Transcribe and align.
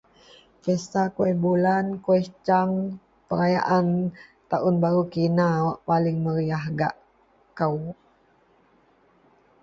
Pesta 0.61 1.01
kuwih 1.15 1.35
bulan, 1.43 1.85
kuwih 2.05 2.27
cang. 2.47 2.71
Perayaan 3.29 3.87
Taun 4.49 4.75
Baru 4.83 5.03
Kina 5.13 5.47
wak 5.65 5.77
paling 5.89 6.17
meriyah 6.25 6.65
gak 6.79 6.93
kou 7.57 7.77